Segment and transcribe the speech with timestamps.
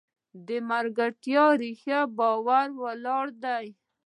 [0.47, 3.57] د ملګرتیا ریښه په باور ولاړه ده.